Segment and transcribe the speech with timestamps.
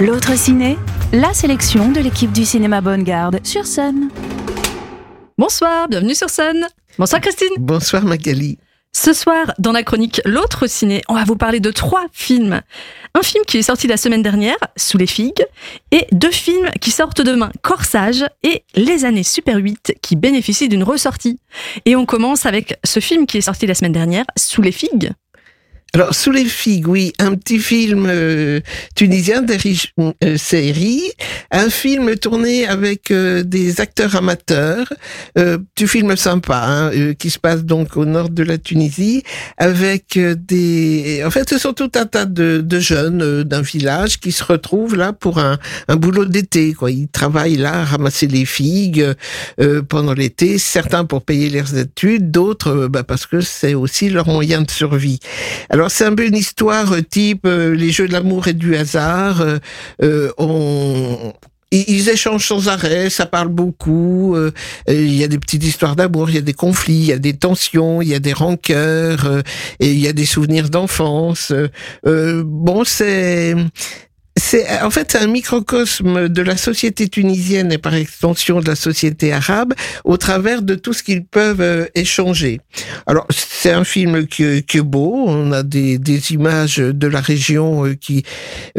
[0.00, 0.78] L'autre ciné,
[1.12, 4.10] la sélection de l'équipe du cinéma Bonne Garde sur Sun.
[5.36, 6.68] Bonsoir, bienvenue sur Sun.
[6.98, 7.48] Bonsoir Christine.
[7.58, 8.58] Bonsoir Magali.
[8.92, 12.60] Ce soir, dans la chronique L'autre ciné, on va vous parler de trois films.
[13.14, 15.44] Un film qui est sorti la semaine dernière, Sous les figues,
[15.90, 20.84] et deux films qui sortent demain, Corsage et Les années Super 8, qui bénéficient d'une
[20.84, 21.40] ressortie.
[21.86, 25.10] Et on commence avec ce film qui est sorti la semaine dernière, Sous les figues.
[25.92, 28.60] Alors, Sous les figues, oui, un petit film euh,
[28.94, 30.36] tunisien d'Erish euh,
[31.50, 34.92] un film tourné avec euh, des acteurs amateurs,
[35.36, 39.24] euh, du film sympa, hein, euh, qui se passe donc au nord de la Tunisie,
[39.58, 41.22] avec des...
[41.24, 44.94] En fait, ce sont tout un tas de, de jeunes d'un village qui se retrouvent
[44.94, 46.72] là pour un, un boulot d'été.
[46.72, 46.92] Quoi.
[46.92, 49.06] Ils travaillent là à ramasser les figues
[49.88, 54.62] pendant l'été, certains pour payer leurs études, d'autres bah, parce que c'est aussi leur moyen
[54.62, 55.18] de survie.
[55.88, 59.40] C'est un peu une histoire euh, type euh, les jeux de l'amour et du hasard.
[59.40, 59.58] euh,
[60.02, 61.32] euh, on,
[61.72, 64.34] ils échangent sans arrêt, ça parle beaucoup.
[64.34, 64.50] euh,
[64.88, 67.18] Il y a des petites histoires d'amour, il y a des conflits, il y a
[67.18, 69.42] des tensions, il y a des rancœurs, euh,
[69.78, 71.52] et il y a des souvenirs d'enfance.
[72.06, 73.54] euh, bon, c'est
[74.40, 78.74] c'est en fait c'est un microcosme de la société tunisienne et par extension de la
[78.74, 79.74] société arabe
[80.04, 82.60] au travers de tout ce qu'ils peuvent euh, échanger.
[83.06, 87.20] Alors c'est un film qui, qui est beau, on a des, des images de la
[87.20, 88.24] région euh, qui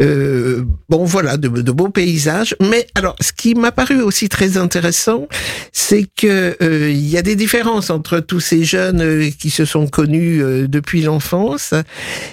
[0.00, 2.56] euh, bon voilà de, de beaux paysages.
[2.60, 5.28] Mais alors ce qui m'a paru aussi très intéressant,
[5.72, 9.64] c'est que euh, il y a des différences entre tous ces jeunes euh, qui se
[9.64, 11.72] sont connus euh, depuis l'enfance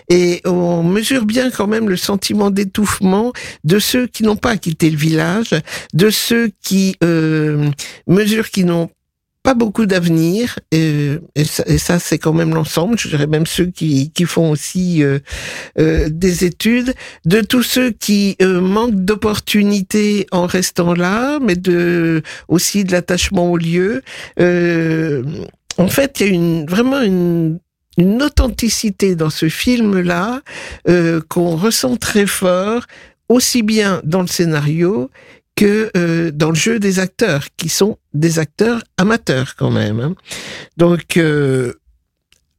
[0.09, 3.18] et on mesure bien quand même le sentiment d'étouffement
[3.63, 5.55] de ceux qui n'ont pas quitté le village,
[5.93, 7.69] de ceux qui euh,
[8.07, 8.89] mesurent qu'ils n'ont
[9.41, 11.17] pas beaucoup d'avenir, et,
[11.77, 15.19] ça, c'est quand même l'ensemble, je dirais même ceux qui, qui font aussi euh,
[15.79, 16.93] euh, des études,
[17.25, 23.49] de tous ceux qui euh, manquent d'opportunités en restant là, mais de aussi de l'attachement
[23.49, 24.02] au lieu.
[24.39, 25.23] Euh,
[25.77, 27.59] en fait, il y a une, vraiment une,
[27.99, 30.42] une authenticité dans ce film-là
[30.87, 32.83] euh, qu'on ressent très fort,
[33.27, 35.11] aussi bien dans le scénario
[35.55, 39.99] que euh, dans le jeu des acteurs, qui sont des acteurs amateurs quand même.
[39.99, 40.15] hein.
[40.77, 41.73] Donc, euh,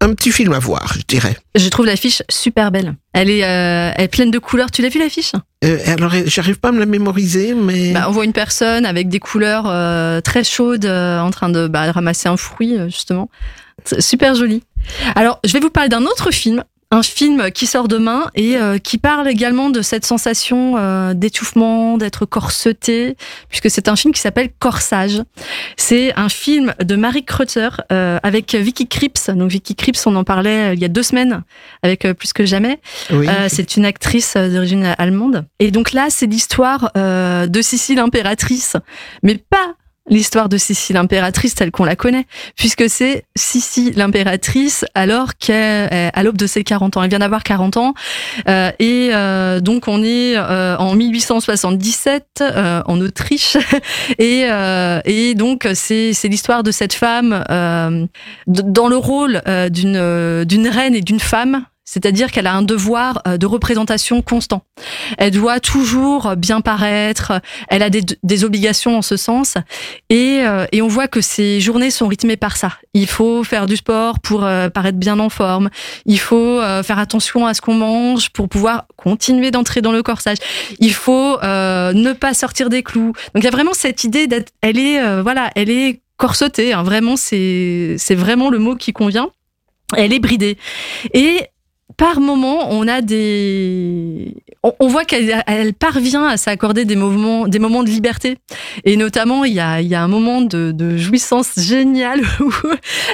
[0.02, 1.36] un petit film à voir, je dirais.
[1.54, 2.94] Je trouve l'affiche super belle.
[3.12, 4.70] Elle est, euh, elle est pleine de couleurs.
[4.70, 5.32] Tu l'as vu l'affiche?
[5.64, 9.08] Euh, alors, j'arrive pas à me la mémoriser, mais bah, On voit une personne avec
[9.08, 13.30] des couleurs euh, très chaudes en train de bah, ramasser un fruit, justement.
[13.98, 14.62] Super joli.
[15.14, 16.62] Alors, je vais vous parler d'un autre film.
[16.92, 21.96] Un film qui sort demain et euh, qui parle également de cette sensation euh, d'étouffement,
[21.96, 23.16] d'être corseté,
[23.48, 25.22] puisque c'est un film qui s'appelle Corsage.
[25.76, 29.30] C'est un film de Marie Kreutzer euh, avec Vicky Krieps.
[29.30, 31.44] Donc Vicky Krieps, on en parlait il y a deux semaines
[31.84, 32.80] avec Plus que jamais.
[33.12, 33.28] oui.
[33.46, 35.46] C'est une actrice d'origine allemande.
[35.60, 38.74] Et donc là, c'est l'histoire de Sicile impératrice,
[39.22, 39.76] mais pas
[40.10, 42.26] l'histoire de Sicile impératrice telle qu'on la connaît,
[42.56, 47.02] puisque c'est Sicile l'impératrice alors qu'à l'aube de ses 40 ans.
[47.02, 47.94] Elle vient d'avoir 40 ans.
[48.48, 53.56] Euh, et euh, donc on est euh, en 1877 euh, en Autriche.
[54.18, 54.46] et,
[55.04, 57.44] et donc c'est l'histoire de cette femme
[58.46, 61.64] dans le rôle d'une d'une reine et d'une femme.
[61.84, 64.62] C'est-à-dire qu'elle a un devoir euh, de représentation constant.
[65.18, 69.56] Elle doit toujours bien paraître, elle a des, obligations en ce sens,
[70.08, 72.72] et, euh, et on voit que ses journées sont rythmées par ça.
[72.94, 75.68] Il faut faire du sport pour euh, paraître bien en forme,
[76.06, 80.38] il faut faire attention à ce qu'on mange pour pouvoir continuer d'entrer dans le corsage,
[80.78, 83.12] il faut euh, ne pas sortir des clous.
[83.34, 86.72] Donc il y a vraiment cette idée d'être, elle est, euh, voilà, elle est corsetée,
[86.72, 89.30] hein, vraiment, c'est vraiment le mot qui convient.
[89.96, 90.56] Elle est bridée.
[91.14, 91.40] Et
[92.00, 97.58] par moment, on a des, on, voit qu'elle elle parvient à s'accorder des moments, des
[97.58, 98.38] moments de liberté.
[98.86, 102.50] Et notamment, il y a, un moment de, jouissance géniale où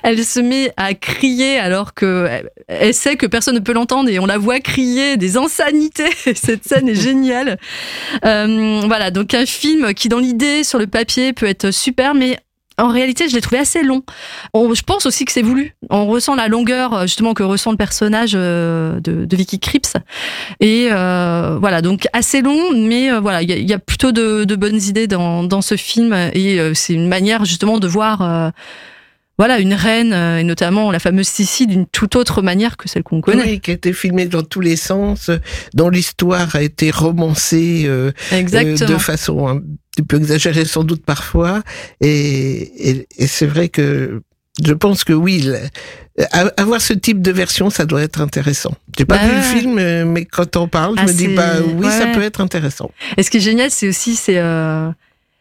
[0.04, 2.28] elle se met à crier alors que
[2.69, 6.10] elle sait que personne ne peut l'entendre et on la voit crier des insanités.
[6.36, 7.59] Cette scène est géniale.
[8.24, 12.38] Euh, voilà, donc un film qui, dans l'idée, sur le papier, peut être super, mais
[12.78, 14.02] en réalité, je l'ai trouvé assez long.
[14.52, 15.74] On- je pense aussi que c'est voulu.
[15.90, 19.94] On ressent la longueur euh, justement que ressent le personnage euh, de, de Vicky Krieps.
[20.60, 23.78] Et euh, voilà, donc assez long, mais euh, voilà, il y a, il y a
[23.78, 26.12] plutôt de, de bonnes idées dans, dans ce film.
[26.34, 28.52] Et euh, c'est une manière justement de voir
[29.38, 33.20] voilà, une reine, et notamment la fameuse Sissi, d'une toute autre manière que celle qu'on
[33.20, 33.42] connaît.
[33.44, 35.30] Oui, qui a été filmé dans tous les sens,
[35.74, 39.60] dont l'histoire a été romancée euh, euh, de façon
[39.97, 41.63] un petit peu exagérée sans doute parfois.
[42.01, 44.21] Et, et, et c'est vrai que
[44.65, 45.59] je pense que oui, le-
[46.57, 48.75] avoir ce type de version, ça doit être intéressant.
[48.97, 51.57] J'ai pas Bah vu le film, mais quand on parle, je Ah, me dis bah
[51.78, 52.91] oui, ça peut être intéressant.
[53.16, 54.39] Et ce qui est génial, c'est aussi, c'est.
[54.39, 54.91] euh,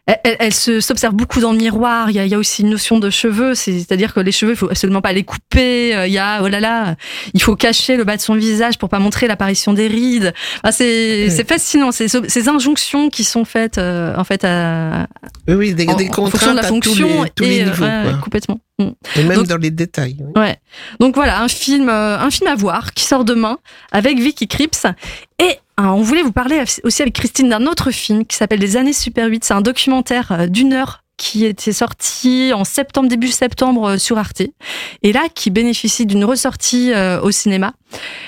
[0.08, 2.10] elle, elle- elle se s'observe beaucoup dans le miroir.
[2.12, 4.32] Il y a, il y a aussi une notion de cheveux, c'est- c'est-à-dire que les
[4.32, 5.96] cheveux, il faut absolument pas les couper.
[5.96, 6.96] Euh, Il y a, oh là là,
[7.34, 10.34] il faut cacher le bas de son visage pour pas montrer l'apparition des rides.
[10.64, 11.92] Enfin, c'est fascinant.
[11.92, 15.08] C'est ce- ces injonctions qui sont faites, euh, en fait, à,
[15.48, 17.86] Oui, oui, des, en, des en fonction de la fonction les, tous et les niveaux,
[18.24, 18.60] complètement.
[19.16, 20.18] Et même Donc- dans les détails.
[20.20, 20.42] oui.
[20.42, 20.58] Ouais.
[21.00, 23.58] Donc voilà, un film, euh, un film à voir qui sort demain
[23.92, 24.86] avec Vicky Krieps.
[25.40, 28.78] Et hein, on voulait vous parler aussi avec Christine d'un autre film qui s'appelle Les
[28.78, 29.44] années Super 8.
[29.44, 34.18] C'est un documentaire euh, d'une heure qui était sorti en septembre, début septembre euh, sur
[34.18, 34.44] Arte.
[35.02, 37.74] Et là, qui bénéficie d'une ressortie euh, au cinéma.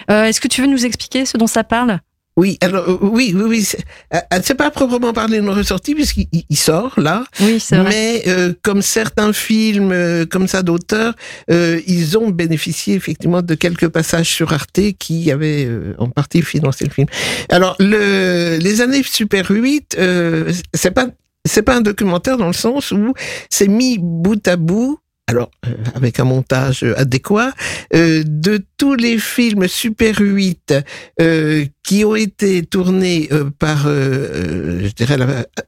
[0.07, 1.99] Est-ce que tu veux nous expliquer ce dont ça parle?
[2.37, 3.61] Oui, alors euh, oui, oui, oui.
[3.63, 3.79] C'est
[4.13, 7.89] euh, c'est pas proprement parler d'une ressortie puisqu'il il- il sort là, Oui, c'est vrai.
[7.89, 11.15] mais euh, comme certains films euh, comme ça d'auteurs,
[11.51, 16.41] euh, ils ont bénéficié effectivement de quelques passages sur Arte qui avaient euh, en partie
[16.43, 17.07] financé le film.
[17.49, 21.07] Alors le, les années Super 8, euh, c'est pas
[21.45, 23.13] c'est pas un documentaire dans le sens où
[23.49, 24.99] c'est mis bout à bout.
[25.29, 27.51] Alors, euh, avec un montage euh, adéquat,
[27.93, 30.73] euh, de tous les films Super 8
[31.19, 35.17] euh, qui ont été tournés euh, par, euh, je dirais,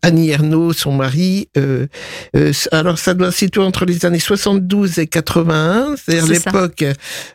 [0.01, 1.49] Annie Ernaux, son mari.
[1.57, 1.87] euh,
[2.37, 6.85] euh, alors, ça doit se situer entre les années 72 et 81, c'est-à-dire l'époque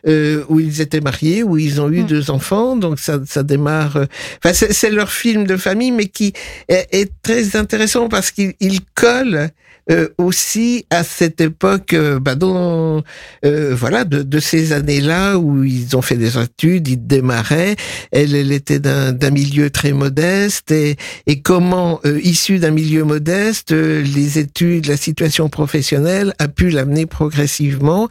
[0.07, 2.07] euh, où ils étaient mariés, où ils ont eu Mm.
[2.07, 2.75] deux enfants.
[2.75, 3.97] Donc, ça, ça démarre.
[4.43, 6.33] Enfin, c'est c'est leur film de famille, mais qui
[6.69, 9.49] est, est très intéressant parce qu'il il colle
[9.91, 13.03] euh, aussi à cette époque, euh, bah, dont,
[13.45, 17.75] euh, voilà, de, de ces années-là où ils ont fait des études, ils démarraient.
[18.11, 20.95] Elle, elle était d'un milieu très modeste et,
[21.27, 27.05] et comment, euh, issu d'un milieu modeste, les études, la situation professionnelle a pu l'amener
[27.05, 28.09] progressivement.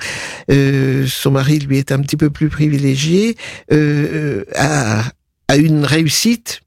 [0.48, 3.36] Son mari, lui, est un petit peu plus privilégié,
[4.56, 5.04] à,
[5.48, 6.60] à une réussite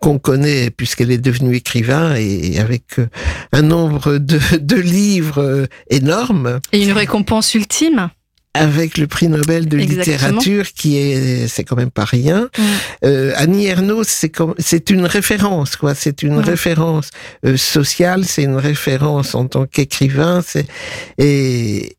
[0.00, 3.06] qu'on connaît puisqu'elle est devenue écrivain et avec euh,
[3.52, 8.10] un nombre de, de livres euh, énormes Et une récompense ultime.
[8.54, 10.16] avec le prix Nobel de Exactement.
[10.40, 12.48] littérature qui est c'est quand même pas rien.
[12.58, 12.62] Mm.
[13.04, 17.10] Euh, Annie Ernaux c'est comme c'est une référence quoi, c'est une référence
[17.44, 20.66] euh, sociale, c'est une référence en tant qu'écrivain, c'est
[21.18, 21.96] et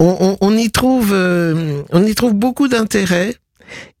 [0.00, 3.34] on, on, on y trouve euh, on y trouve beaucoup d'intérêt.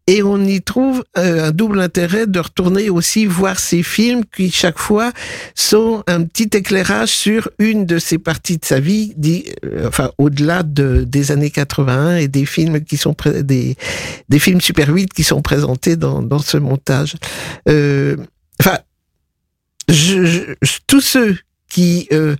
[0.08, 4.50] Et on y trouve euh, un double intérêt de retourner aussi voir ces films qui
[4.50, 5.12] chaque fois
[5.54, 10.10] sont un petit éclairage sur une de ces parties de sa vie, dit, euh, enfin
[10.18, 13.76] au-delà de, des années 81 et des films qui sont des
[14.30, 17.14] des films Super 8 qui sont présentés dans dans ce montage.
[17.68, 18.16] Euh,
[18.60, 18.78] Enfin,
[19.88, 20.24] je-
[20.62, 21.36] je- tous ceux
[21.68, 22.34] qui euh,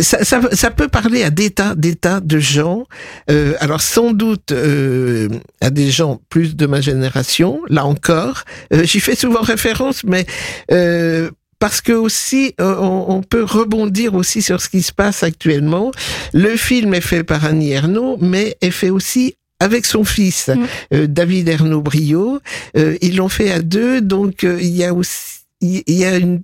[0.00, 2.86] ça, ça, ça peut parler à des tas des tas de gens.
[3.30, 5.28] Euh, alors sans doute euh,
[5.60, 8.44] à des gens plus de ma génération là encore.
[8.72, 10.26] Euh, j'y fais souvent référence mais
[10.70, 15.22] euh, parce que aussi euh, on, on peut rebondir aussi sur ce qui se passe
[15.22, 15.90] actuellement.
[16.34, 20.64] Le film est fait par Annie Ernaux mais est fait aussi avec son fils Mm.
[20.94, 22.38] euh, David Ernaux Brio
[22.76, 26.16] Euh, ils l'ont fait à deux donc euh, il y a aussi il y a
[26.16, 26.42] une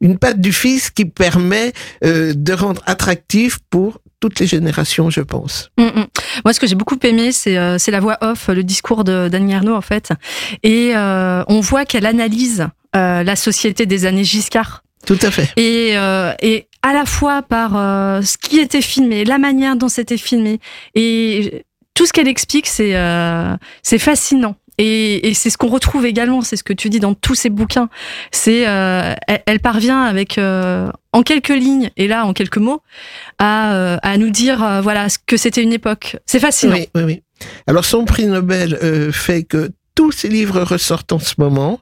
[0.00, 1.72] une patte du fils qui permet
[2.04, 5.70] euh, de rendre attractif pour toutes les générations, je pense.
[5.78, 6.06] Mm, mm.
[6.44, 9.52] Moi, ce que j'ai beaucoup aimé, c'est euh, la voix off, le discours de d'Annie
[9.52, 10.10] Ernaux, en fait.
[10.62, 14.82] Et euh, on voit qu'elle analyse la société des années Giscard.
[15.06, 15.48] Tout à fait.
[15.56, 15.92] Et,
[16.42, 20.58] et à la fois par ce qui était filmé, la manière dont c'était filmé,
[20.96, 21.64] et
[22.00, 24.56] tout ce qu'elle explique, c'est euh, c'est fascinant.
[24.82, 27.50] Et, et c'est ce qu'on retrouve également, c'est ce que tu dis dans tous ces
[27.50, 27.90] bouquins.
[28.32, 32.80] C'est euh, elle, elle parvient avec euh, en quelques lignes et là en quelques mots
[33.38, 36.16] à, euh, à nous dire voilà ce que c'était une époque.
[36.24, 36.74] C'est fascinant.
[36.76, 37.22] Oui, oui, oui.
[37.66, 38.78] Alors son prix Nobel
[39.12, 41.78] fait que tous ces livres ressortent en ce moment.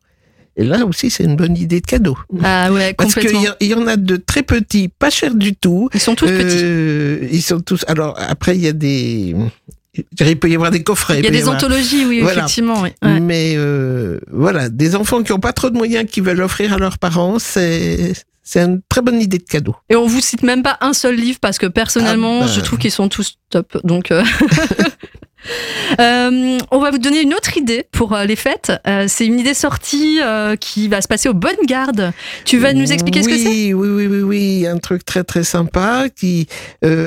[0.56, 2.18] Et là aussi, c'est une bonne idée de cadeau.
[2.42, 3.42] Ah ouais, Parce qu'il complètement.
[3.44, 5.88] y, a- il y en a de très petits, pas chers du tout.
[5.94, 7.28] Ils sont tous petits.
[7.32, 7.84] Ils sont tous.
[7.86, 9.36] Alors après, il y a des.
[10.20, 11.18] Il peut y avoir des coffrets.
[11.18, 12.38] Il y a des anthologies, oui, Voilà.
[12.38, 12.82] effectivement.
[12.82, 12.90] Oui.
[13.02, 13.20] Ouais.
[13.20, 16.78] Mais euh, voilà, des enfants qui n'ont pas trop de moyens, qui veulent offrir à
[16.78, 18.12] leurs parents, c'est
[18.42, 19.76] c'est une très bonne idée de cadeau.
[19.90, 22.52] Et on vous cite même pas un seul livre parce que personnellement, Ah bah.
[22.54, 23.76] je trouve qu'ils sont tous top.
[23.84, 24.24] Donc, euh,
[26.00, 28.72] euh, on va vous donner une autre idée pour euh, les fêtes.
[28.86, 32.12] Euh, c'est une idée sortie euh, qui va se passer au Bonne Garde.
[32.44, 33.74] Tu vas nous expliquer ce que c'est?
[33.74, 36.46] Oui, oui, oui, oui, un truc très très sympa qui.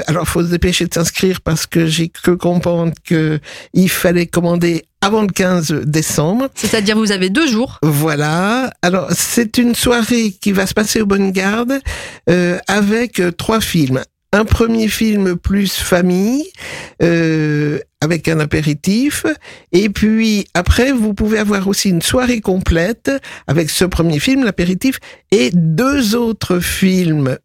[0.08, 3.40] Alors, faut se dépêcher de s'inscrire parce que j'ai cru comprendre que
[3.74, 6.48] il fallait commander avant le 15 décembre.
[6.54, 7.80] C'est-à-dire vous avez deux jours.
[7.82, 8.72] Voilà.
[8.82, 11.80] Alors, c'est une soirée qui va se passer au Bonne Garde
[12.30, 14.02] euh, avec trois films.
[14.34, 16.46] un premier film plus famille,
[17.02, 17.41] euh,
[18.12, 19.26] avec un apéritif.
[19.72, 23.12] Et puis après, vous pouvez avoir aussi une soirée complète
[23.48, 25.00] avec ce premier film, l'apéritif,
[25.32, 27.38] et deux autres films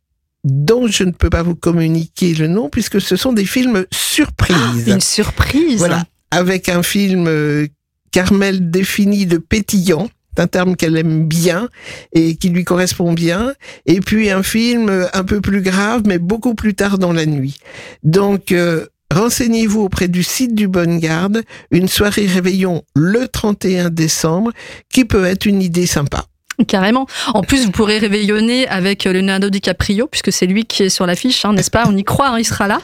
[0.45, 4.87] dont je ne peux pas vous communiquer le nom puisque ce sont des films surprises.
[4.87, 5.79] Une surprise.
[5.79, 7.67] Voilà, avec un film euh,
[8.13, 10.09] Carmel défini de pétillant
[10.39, 11.69] un terme qu'elle aime bien
[12.13, 13.55] et qui lui correspond bien.
[13.87, 17.27] Et puis un film euh, un peu plus grave, mais beaucoup plus tard dans la
[17.27, 17.59] nuit.
[18.03, 24.53] Donc, euh, renseignez-vous auprès du site du Bonne Garde, une soirée réveillon le 31 décembre,
[24.93, 26.25] qui peut être une idée sympa.
[26.65, 27.07] Carrément.
[27.35, 31.45] En plus, vous pourrez réveillonner avec Leonardo DiCaprio, puisque c'est lui qui est sur l'affiche,
[31.45, 31.85] hein, n'est-ce pas?
[31.87, 32.81] On y croit, hein, il sera là.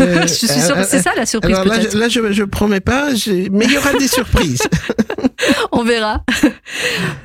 [0.00, 1.54] Euh, je suis sûre, c'est ça la surprise.
[1.56, 3.08] Alors là, je, là, je, je promets pas,
[3.50, 4.60] mais il y aura des surprises.
[5.72, 6.24] on verra.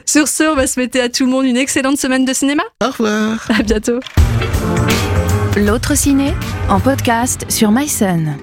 [0.05, 2.63] Sur ce, on va se mettre à tout le monde une excellente semaine de cinéma.
[2.81, 3.45] Au revoir.
[3.50, 4.00] À bientôt.
[5.58, 6.34] L'autre ciné
[6.70, 8.38] en podcast sur MySun.